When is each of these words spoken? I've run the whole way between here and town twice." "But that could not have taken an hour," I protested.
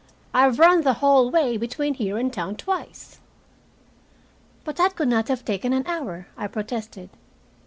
I've 0.33 0.57
run 0.57 0.81
the 0.81 0.93
whole 0.95 1.29
way 1.29 1.57
between 1.57 1.93
here 1.93 2.17
and 2.17 2.33
town 2.33 2.55
twice." 2.55 3.19
"But 4.63 4.77
that 4.77 4.95
could 4.95 5.09
not 5.09 5.27
have 5.27 5.45
taken 5.45 5.73
an 5.73 5.85
hour," 5.85 6.25
I 6.35 6.47
protested. 6.47 7.11